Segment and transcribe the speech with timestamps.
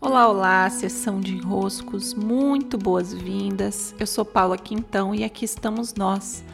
[0.00, 3.92] Olá, olá, sessão de enroscos, muito boas-vindas.
[3.98, 6.44] Eu sou Paula Quintão e aqui estamos nós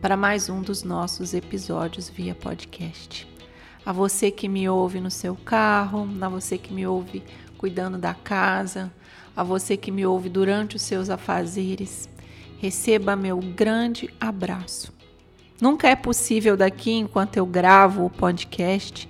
[0.00, 3.28] para mais um dos nossos episódios via podcast.
[3.84, 7.24] A você que me ouve no seu carro, a você que me ouve
[7.58, 8.92] cuidando da casa,
[9.34, 12.08] a você que me ouve durante os seus afazeres,
[12.58, 14.94] receba meu grande abraço.
[15.60, 19.08] Nunca é possível daqui, enquanto eu gravo o podcast,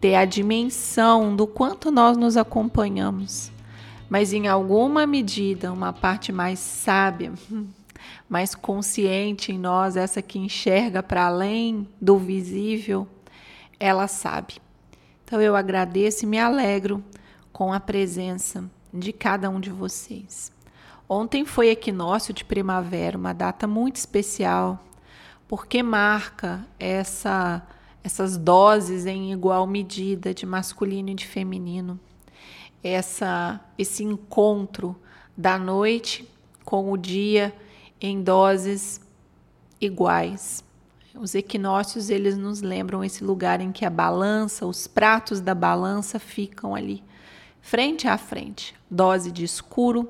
[0.00, 3.50] ter a dimensão do quanto nós nos acompanhamos,
[4.08, 7.32] mas em alguma medida, uma parte mais sábia,
[8.28, 13.06] mais consciente em nós, essa que enxerga para além do visível,
[13.78, 14.54] ela sabe.
[15.24, 17.02] Então eu agradeço e me alegro
[17.52, 20.52] com a presença de cada um de vocês.
[21.08, 24.84] Ontem foi equinócio de primavera, uma data muito especial,
[25.46, 27.62] porque marca essa
[28.06, 31.98] essas doses em igual medida de masculino e de feminino.
[32.80, 34.94] Essa esse encontro
[35.36, 36.24] da noite
[36.64, 37.52] com o dia
[38.00, 39.00] em doses
[39.80, 40.62] iguais.
[41.16, 46.20] Os equinócios eles nos lembram esse lugar em que a balança, os pratos da balança
[46.20, 47.02] ficam ali
[47.60, 48.72] frente a frente.
[48.88, 50.08] Dose de escuro,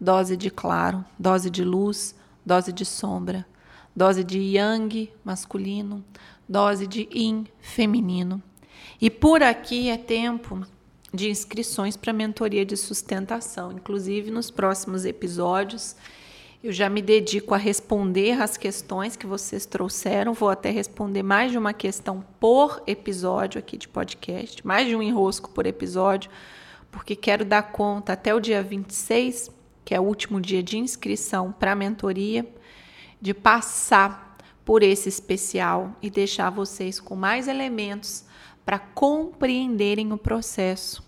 [0.00, 2.12] dose de claro, dose de luz,
[2.44, 3.46] dose de sombra,
[3.96, 6.04] dose de yang masculino,
[6.46, 8.42] dose de yin feminino.
[9.00, 10.66] E por aqui é tempo
[11.12, 13.72] de inscrições para mentoria de sustentação.
[13.72, 15.96] Inclusive, nos próximos episódios,
[16.62, 20.34] eu já me dedico a responder as questões que vocês trouxeram.
[20.34, 25.02] Vou até responder mais de uma questão por episódio aqui de podcast, mais de um
[25.02, 26.30] enrosco por episódio,
[26.90, 29.50] porque quero dar conta até o dia 26,
[29.84, 32.46] que é o último dia de inscrição para a mentoria,
[33.20, 38.24] de passar por esse especial e deixar vocês com mais elementos
[38.64, 41.04] para compreenderem o processo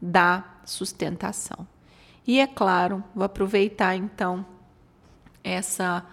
[0.00, 1.66] da sustentação.
[2.26, 4.44] E é claro, vou aproveitar então
[5.44, 6.04] essa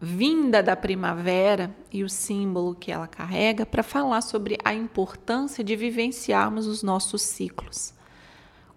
[0.00, 5.74] vinda da primavera e o símbolo que ela carrega para falar sobre a importância de
[5.74, 7.92] vivenciarmos os nossos ciclos.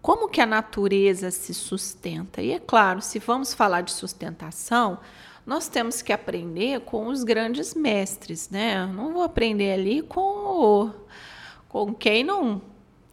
[0.02, 2.42] Como que a natureza se sustenta?
[2.42, 5.00] E é claro, se vamos falar de sustentação,
[5.46, 8.86] nós temos que aprender com os grandes mestres, né?
[8.88, 10.92] Não vou aprender ali com o,
[11.70, 12.62] com quem não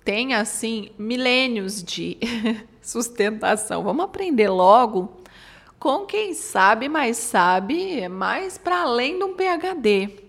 [0.05, 2.19] tem assim milênios de
[2.81, 3.83] sustentação.
[3.83, 5.23] Vamos aprender logo
[5.79, 10.23] com quem sabe, mas sabe mais para além de um PhD.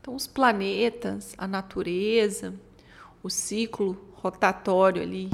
[0.00, 2.54] Então, os planetas, a natureza,
[3.22, 5.30] o ciclo rotatório ali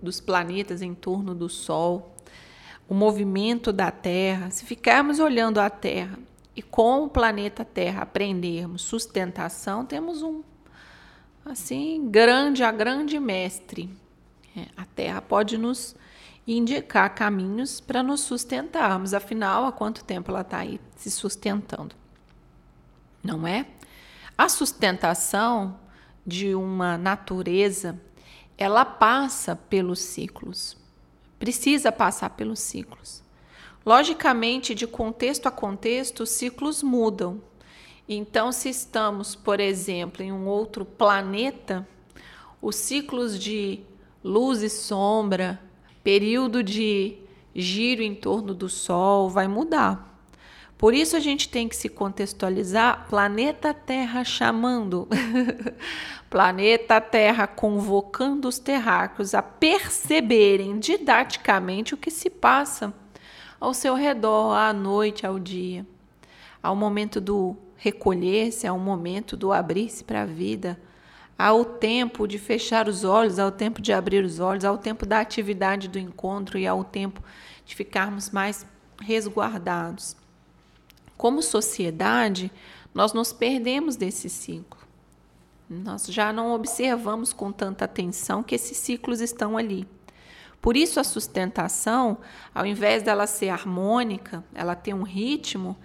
[0.00, 2.11] dos planetas em torno do Sol,
[2.88, 6.18] o movimento da Terra, se ficarmos olhando a Terra
[6.54, 10.42] e com o planeta Terra aprendermos sustentação, temos um
[11.44, 13.88] assim grande, a grande mestre.
[14.56, 15.96] É, a Terra pode nos
[16.46, 19.14] indicar caminhos para nos sustentarmos.
[19.14, 21.94] Afinal, há quanto tempo ela está aí se sustentando?
[23.22, 23.66] Não é?
[24.36, 25.78] A sustentação
[26.26, 28.00] de uma natureza,
[28.58, 30.81] ela passa pelos ciclos
[31.42, 33.20] precisa passar pelos ciclos.
[33.84, 37.42] Logicamente, de contexto a contexto, os ciclos mudam.
[38.08, 41.84] Então, se estamos, por exemplo, em um outro planeta,
[42.60, 43.80] os ciclos de
[44.22, 45.60] luz e sombra,
[46.04, 47.18] período de
[47.52, 50.11] giro em torno do Sol vai mudar.
[50.82, 55.06] Por isso a gente tem que se contextualizar planeta Terra chamando.
[56.28, 62.92] planeta Terra convocando os terráqueos a perceberem didaticamente o que se passa
[63.60, 65.86] ao seu redor, à noite, ao dia.
[66.60, 70.80] Ao momento do recolher-se, ao momento do abrir-se para a vida,
[71.38, 75.20] ao tempo de fechar os olhos, ao tempo de abrir os olhos, ao tempo da
[75.20, 77.22] atividade do encontro e ao tempo
[77.64, 78.66] de ficarmos mais
[79.00, 80.20] resguardados.
[81.22, 82.50] Como sociedade,
[82.92, 84.80] nós nos perdemos desse ciclo.
[85.70, 89.86] Nós já não observamos com tanta atenção que esses ciclos estão ali.
[90.60, 92.18] Por isso, a sustentação,
[92.52, 95.76] ao invés dela ser harmônica, ela ter um ritmo,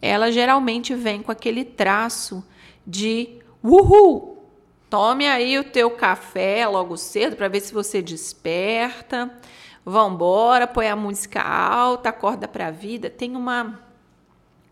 [0.00, 2.46] ela geralmente vem com aquele traço
[2.86, 4.46] de uhul!
[4.88, 9.28] Tome aí o teu café logo cedo para ver se você desperta.
[9.84, 13.10] Vambora, põe a música alta, acorda para a vida.
[13.10, 13.82] Tem uma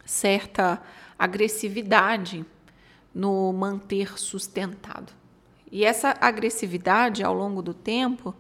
[0.05, 0.81] certa
[1.19, 2.45] agressividade
[3.15, 5.13] no manter sustentado.
[5.71, 8.35] E essa agressividade, ao longo do tempo,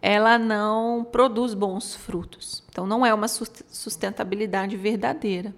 [0.00, 2.64] ela não produz bons frutos.
[2.70, 5.54] Então, não é uma sustentabilidade verdadeira.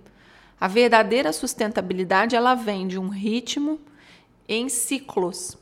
[0.60, 3.80] A verdadeira sustentabilidade ela vem de um ritmo
[4.48, 5.56] em ciclos.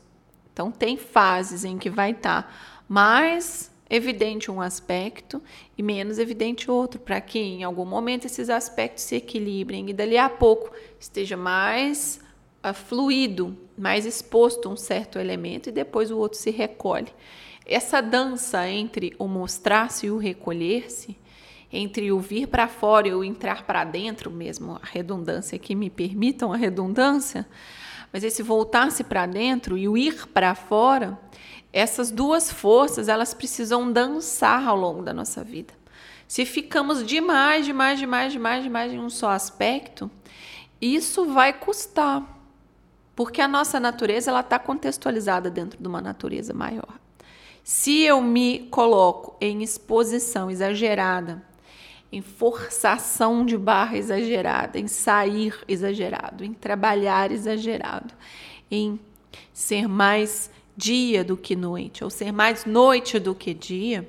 [0.51, 5.41] Então, tem fases em que vai estar mais evidente um aspecto
[5.77, 10.17] e menos evidente outro, para que em algum momento esses aspectos se equilibrem e dali
[10.17, 12.21] a pouco esteja mais
[12.63, 17.13] uh, fluido, mais exposto um certo elemento e depois o outro se recolhe.
[17.65, 21.17] Essa dança entre o mostrar-se e o recolher-se,
[21.71, 25.89] entre o vir para fora e o entrar para dentro mesmo, a redundância que me
[25.89, 27.47] permitam a redundância,
[28.11, 31.17] mas esse voltar-se para dentro e o ir para fora,
[31.71, 35.73] essas duas forças, elas precisam dançar ao longo da nossa vida.
[36.27, 40.11] Se ficamos demais, demais, demais, demais, demais em um só aspecto,
[40.81, 42.25] isso vai custar,
[43.15, 46.99] porque a nossa natureza ela está contextualizada dentro de uma natureza maior.
[47.63, 51.43] Se eu me coloco em exposição exagerada,
[52.11, 58.13] em forçação de barra exagerada, em sair exagerado, em trabalhar exagerado,
[58.69, 58.99] em
[59.53, 64.07] ser mais dia do que noite, ou ser mais noite do que dia,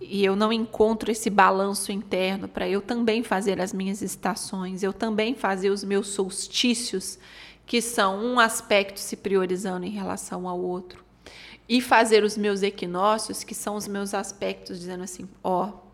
[0.00, 4.94] e eu não encontro esse balanço interno para eu também fazer as minhas estações, eu
[4.94, 7.18] também fazer os meus solstícios,
[7.66, 11.04] que são um aspecto se priorizando em relação ao outro,
[11.68, 15.89] e fazer os meus equinócios, que são os meus aspectos dizendo assim, ó, oh,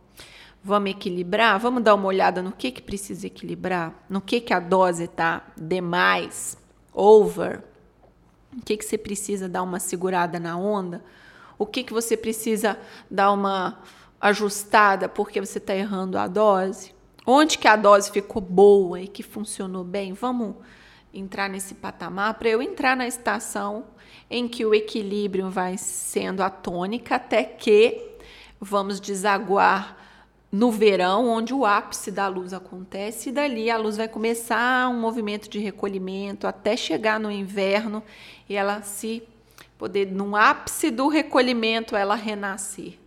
[0.67, 4.59] vamos equilibrar, vamos dar uma olhada no que que precisa equilibrar, no que que a
[4.59, 6.59] dose está demais,
[6.93, 7.63] over,
[8.57, 11.05] o que, que você precisa dar uma segurada na onda?
[11.59, 12.79] O que, que você precisa
[13.11, 13.83] dar uma
[14.21, 16.95] ajustada porque você está errando a dose?
[17.27, 20.15] Onde que a dose ficou boa e que funcionou bem?
[20.15, 20.55] Vamos
[21.13, 23.85] entrar nesse patamar para eu entrar na estação
[24.31, 28.17] em que o equilíbrio vai sendo a tônica até que
[28.61, 30.06] vamos desaguar
[30.57, 34.99] no verão, onde o ápice da luz acontece, e dali a luz vai começar um
[34.99, 38.03] movimento de recolhimento até chegar no inverno
[38.49, 39.23] e ela se
[39.77, 42.99] poder, no ápice do recolhimento, ela renascer.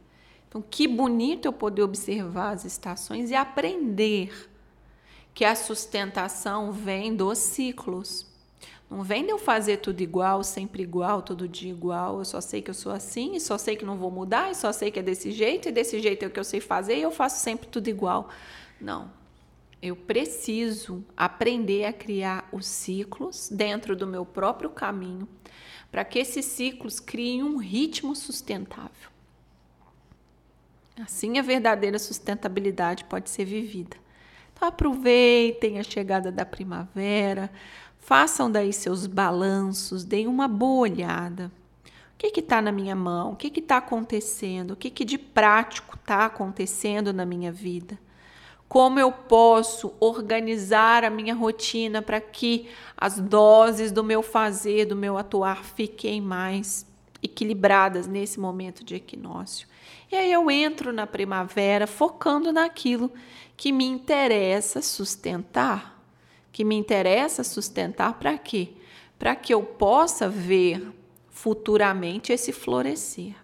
[0.47, 4.47] Então, que bonito eu poder observar as estações e aprender
[5.33, 8.27] que a sustentação vem dos ciclos.
[8.89, 12.19] Não vem de eu fazer tudo igual, sempre igual, todo dia igual.
[12.19, 14.55] Eu só sei que eu sou assim, e só sei que não vou mudar, e
[14.55, 16.97] só sei que é desse jeito, e desse jeito é o que eu sei fazer,
[16.97, 18.29] e eu faço sempre tudo igual.
[18.81, 19.11] Não.
[19.81, 25.27] Eu preciso aprender a criar os ciclos dentro do meu próprio caminho,
[25.91, 29.09] para que esses ciclos criem um ritmo sustentável.
[30.99, 33.95] Assim a verdadeira sustentabilidade pode ser vivida.
[34.53, 37.49] Então aproveitem a chegada da primavera,
[37.99, 41.51] façam daí seus balanços, deem uma boa olhada.
[41.85, 43.31] O que está na minha mão?
[43.31, 44.71] O que está acontecendo?
[44.71, 47.97] O que, que de prático está acontecendo na minha vida?
[48.67, 54.95] Como eu posso organizar a minha rotina para que as doses do meu fazer, do
[54.95, 56.85] meu atuar fiquem mais
[57.23, 59.67] equilibradas nesse momento de equinócio?
[60.11, 63.11] E aí eu entro na primavera focando naquilo
[63.55, 65.98] que me interessa sustentar.
[66.51, 68.69] Que me interessa sustentar para quê?
[69.17, 70.91] Para que eu possa ver
[71.29, 73.35] futuramente esse florescer.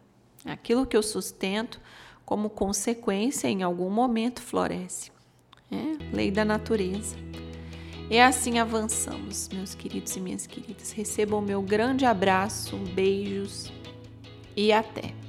[0.43, 1.79] Aquilo que eu sustento,
[2.25, 5.11] como consequência, em algum momento floresce.
[5.71, 7.15] É, lei da natureza.
[8.09, 10.91] E assim avançamos, meus queridos e minhas queridas.
[10.91, 13.71] Recebam meu grande abraço, beijos
[14.55, 15.25] e até.